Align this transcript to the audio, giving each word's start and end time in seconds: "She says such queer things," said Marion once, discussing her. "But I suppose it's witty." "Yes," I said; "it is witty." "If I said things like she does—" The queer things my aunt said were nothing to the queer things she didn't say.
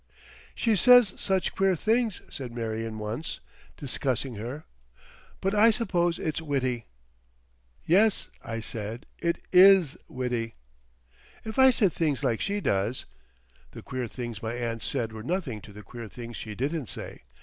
"She 0.55 0.75
says 0.75 1.13
such 1.17 1.53
queer 1.53 1.75
things," 1.75 2.23
said 2.27 2.51
Marion 2.51 2.97
once, 2.97 3.39
discussing 3.77 4.33
her. 4.33 4.63
"But 5.41 5.53
I 5.53 5.69
suppose 5.69 6.17
it's 6.17 6.41
witty." 6.41 6.87
"Yes," 7.85 8.29
I 8.43 8.61
said; 8.61 9.05
"it 9.19 9.39
is 9.53 9.97
witty." 10.07 10.55
"If 11.45 11.59
I 11.59 11.69
said 11.69 11.93
things 11.93 12.23
like 12.23 12.41
she 12.41 12.59
does—" 12.61 13.05
The 13.73 13.83
queer 13.83 14.07
things 14.07 14.41
my 14.41 14.55
aunt 14.55 14.81
said 14.81 15.13
were 15.13 15.21
nothing 15.21 15.61
to 15.61 15.71
the 15.71 15.83
queer 15.83 16.07
things 16.07 16.35
she 16.35 16.55
didn't 16.55 16.87
say. 16.89 17.21